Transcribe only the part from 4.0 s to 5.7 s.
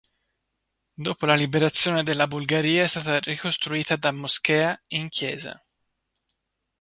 moschea in chiesa.